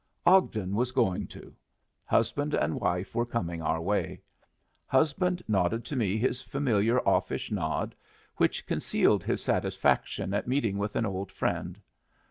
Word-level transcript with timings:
Ogden 0.25 0.73
was 0.73 0.91
going 0.91 1.27
to. 1.27 1.53
Husband 2.05 2.55
and 2.55 2.79
wife 2.81 3.13
were 3.13 3.23
coming 3.23 3.61
our 3.61 3.79
way. 3.79 4.19
Husband 4.87 5.43
nodded 5.47 5.85
to 5.85 5.95
me 5.95 6.17
his 6.17 6.41
familiar 6.41 6.99
offish 7.01 7.51
nod, 7.51 7.93
which 8.37 8.65
concealed 8.65 9.23
his 9.23 9.43
satisfaction 9.43 10.33
at 10.33 10.47
meeting 10.47 10.79
with 10.79 10.95
an 10.95 11.05
old 11.05 11.31
friend. 11.31 11.77